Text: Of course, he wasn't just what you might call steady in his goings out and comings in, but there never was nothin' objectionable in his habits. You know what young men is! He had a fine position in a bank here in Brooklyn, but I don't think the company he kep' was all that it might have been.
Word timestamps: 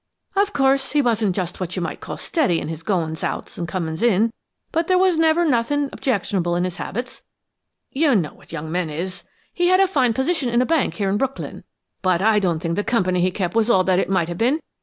Of 0.35 0.51
course, 0.51 0.93
he 0.93 1.01
wasn't 1.03 1.35
just 1.35 1.59
what 1.59 1.75
you 1.75 1.81
might 1.83 1.99
call 2.01 2.17
steady 2.17 2.59
in 2.59 2.69
his 2.69 2.81
goings 2.81 3.23
out 3.23 3.55
and 3.55 3.67
comings 3.67 4.01
in, 4.01 4.33
but 4.71 4.87
there 4.87 4.97
never 4.97 5.41
was 5.43 5.47
nothin' 5.51 5.91
objectionable 5.93 6.55
in 6.55 6.63
his 6.63 6.77
habits. 6.77 7.21
You 7.91 8.15
know 8.15 8.33
what 8.33 8.51
young 8.51 8.71
men 8.71 8.89
is! 8.89 9.25
He 9.53 9.67
had 9.67 9.79
a 9.79 9.85
fine 9.85 10.13
position 10.13 10.49
in 10.49 10.59
a 10.59 10.65
bank 10.65 10.95
here 10.95 11.11
in 11.11 11.17
Brooklyn, 11.17 11.63
but 12.01 12.19
I 12.19 12.39
don't 12.39 12.57
think 12.59 12.77
the 12.77 12.83
company 12.83 13.21
he 13.21 13.29
kep' 13.29 13.53
was 13.53 13.69
all 13.69 13.83
that 13.83 13.99
it 13.99 14.09
might 14.09 14.27
have 14.27 14.39
been. 14.39 14.61